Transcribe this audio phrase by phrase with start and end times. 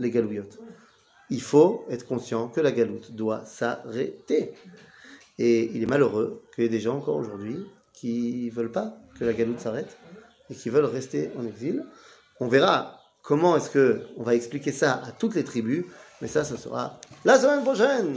[0.00, 0.58] les galouillotes.
[1.30, 4.52] Il faut être conscient que la galoute doit s'arrêter.
[5.38, 8.96] Et il est malheureux qu'il y ait des gens encore aujourd'hui qui ne veulent pas
[9.18, 9.96] que la galoute s'arrête
[10.50, 11.84] et qui veulent rester en exil.
[12.40, 15.84] On verra comment est-ce que on va expliquer ça à toutes les tribus,
[16.20, 18.16] mais ça, ce sera la semaine prochaine.